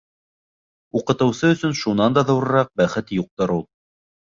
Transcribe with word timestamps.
Уҡытыусы 0.99 1.51
өсөн 1.57 1.77
шунан 1.83 2.17
да 2.17 2.25
ҙурыраҡ 2.33 2.73
бәхет 2.83 3.17
юҡтыр 3.21 3.57
ул! 3.61 3.65